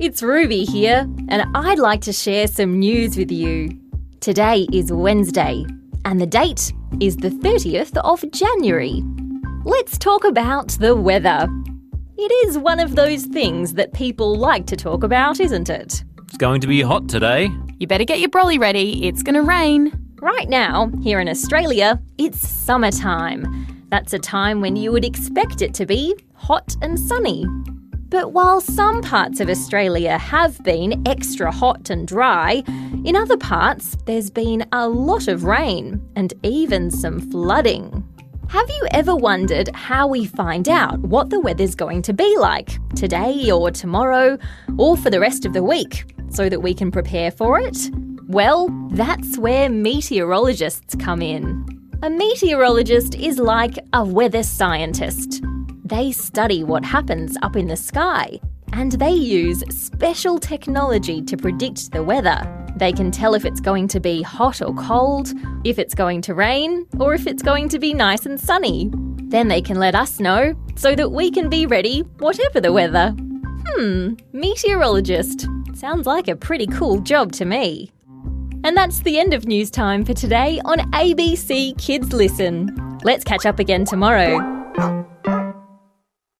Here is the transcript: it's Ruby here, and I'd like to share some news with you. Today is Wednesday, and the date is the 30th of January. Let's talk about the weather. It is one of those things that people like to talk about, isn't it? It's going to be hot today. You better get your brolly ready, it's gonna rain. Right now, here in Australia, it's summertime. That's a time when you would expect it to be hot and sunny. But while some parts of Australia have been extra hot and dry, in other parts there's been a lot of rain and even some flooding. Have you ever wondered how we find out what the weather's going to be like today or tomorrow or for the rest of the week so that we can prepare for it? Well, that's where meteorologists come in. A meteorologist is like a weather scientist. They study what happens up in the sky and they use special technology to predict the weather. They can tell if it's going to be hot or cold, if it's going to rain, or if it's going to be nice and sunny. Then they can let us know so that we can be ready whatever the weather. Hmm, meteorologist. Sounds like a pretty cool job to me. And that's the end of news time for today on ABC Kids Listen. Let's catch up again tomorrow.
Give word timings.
it's 0.00 0.24
Ruby 0.24 0.64
here, 0.64 1.08
and 1.28 1.44
I'd 1.54 1.78
like 1.78 2.00
to 2.00 2.12
share 2.12 2.48
some 2.48 2.80
news 2.80 3.16
with 3.16 3.30
you. 3.30 3.80
Today 4.18 4.66
is 4.72 4.92
Wednesday, 4.92 5.64
and 6.04 6.20
the 6.20 6.26
date 6.26 6.72
is 6.98 7.16
the 7.18 7.28
30th 7.28 7.96
of 7.98 8.28
January. 8.32 9.04
Let's 9.64 9.98
talk 9.98 10.24
about 10.24 10.70
the 10.80 10.96
weather. 10.96 11.46
It 12.18 12.48
is 12.48 12.58
one 12.58 12.80
of 12.80 12.96
those 12.96 13.26
things 13.26 13.74
that 13.74 13.92
people 13.92 14.34
like 14.34 14.66
to 14.66 14.74
talk 14.74 15.04
about, 15.04 15.38
isn't 15.38 15.70
it? 15.70 16.02
It's 16.24 16.36
going 16.38 16.60
to 16.62 16.66
be 16.66 16.82
hot 16.82 17.08
today. 17.08 17.48
You 17.78 17.86
better 17.86 18.04
get 18.04 18.18
your 18.18 18.30
brolly 18.30 18.58
ready, 18.58 19.06
it's 19.06 19.22
gonna 19.22 19.44
rain. 19.44 19.92
Right 20.20 20.48
now, 20.48 20.90
here 21.04 21.20
in 21.20 21.28
Australia, 21.28 22.02
it's 22.18 22.40
summertime. 22.48 23.86
That's 23.90 24.12
a 24.12 24.18
time 24.18 24.60
when 24.60 24.74
you 24.74 24.90
would 24.90 25.04
expect 25.04 25.62
it 25.62 25.72
to 25.74 25.86
be 25.86 26.16
hot 26.34 26.74
and 26.82 26.98
sunny. 26.98 27.46
But 28.08 28.32
while 28.32 28.60
some 28.60 29.02
parts 29.02 29.40
of 29.40 29.48
Australia 29.48 30.16
have 30.16 30.62
been 30.62 31.02
extra 31.06 31.50
hot 31.50 31.90
and 31.90 32.06
dry, 32.06 32.62
in 33.04 33.16
other 33.16 33.36
parts 33.36 33.96
there's 34.06 34.30
been 34.30 34.64
a 34.72 34.88
lot 34.88 35.26
of 35.26 35.42
rain 35.42 36.00
and 36.14 36.32
even 36.44 36.90
some 36.90 37.20
flooding. 37.30 38.04
Have 38.48 38.68
you 38.68 38.86
ever 38.92 39.16
wondered 39.16 39.74
how 39.74 40.06
we 40.06 40.24
find 40.24 40.68
out 40.68 41.00
what 41.00 41.30
the 41.30 41.40
weather's 41.40 41.74
going 41.74 42.02
to 42.02 42.12
be 42.12 42.36
like 42.38 42.78
today 42.94 43.50
or 43.50 43.72
tomorrow 43.72 44.38
or 44.78 44.96
for 44.96 45.10
the 45.10 45.18
rest 45.18 45.44
of 45.44 45.52
the 45.52 45.64
week 45.64 46.04
so 46.30 46.48
that 46.48 46.62
we 46.62 46.74
can 46.74 46.92
prepare 46.92 47.32
for 47.32 47.58
it? 47.58 47.90
Well, 48.28 48.68
that's 48.92 49.36
where 49.36 49.68
meteorologists 49.68 50.94
come 50.94 51.22
in. 51.22 51.66
A 52.02 52.10
meteorologist 52.10 53.16
is 53.16 53.38
like 53.38 53.78
a 53.92 54.04
weather 54.04 54.44
scientist. 54.44 55.42
They 55.86 56.10
study 56.10 56.64
what 56.64 56.84
happens 56.84 57.36
up 57.42 57.54
in 57.54 57.68
the 57.68 57.76
sky 57.76 58.40
and 58.72 58.90
they 58.90 59.12
use 59.12 59.62
special 59.68 60.36
technology 60.36 61.22
to 61.22 61.36
predict 61.36 61.92
the 61.92 62.02
weather. 62.02 62.42
They 62.76 62.92
can 62.92 63.12
tell 63.12 63.34
if 63.34 63.44
it's 63.44 63.60
going 63.60 63.86
to 63.88 64.00
be 64.00 64.20
hot 64.20 64.60
or 64.60 64.74
cold, 64.74 65.32
if 65.62 65.78
it's 65.78 65.94
going 65.94 66.22
to 66.22 66.34
rain, 66.34 66.88
or 66.98 67.14
if 67.14 67.28
it's 67.28 67.42
going 67.42 67.68
to 67.68 67.78
be 67.78 67.94
nice 67.94 68.26
and 68.26 68.40
sunny. 68.40 68.90
Then 69.28 69.46
they 69.46 69.62
can 69.62 69.78
let 69.78 69.94
us 69.94 70.18
know 70.18 70.54
so 70.74 70.96
that 70.96 71.12
we 71.12 71.30
can 71.30 71.48
be 71.48 71.66
ready 71.66 72.00
whatever 72.18 72.60
the 72.60 72.72
weather. 72.72 73.14
Hmm, 73.68 74.14
meteorologist. 74.32 75.46
Sounds 75.72 76.04
like 76.04 76.26
a 76.26 76.34
pretty 76.34 76.66
cool 76.66 76.98
job 76.98 77.30
to 77.32 77.44
me. 77.44 77.92
And 78.64 78.76
that's 78.76 78.98
the 79.00 79.20
end 79.20 79.34
of 79.34 79.46
news 79.46 79.70
time 79.70 80.04
for 80.04 80.14
today 80.14 80.60
on 80.64 80.80
ABC 80.90 81.78
Kids 81.78 82.12
Listen. 82.12 82.98
Let's 83.04 83.22
catch 83.22 83.46
up 83.46 83.60
again 83.60 83.84
tomorrow. 83.84 84.55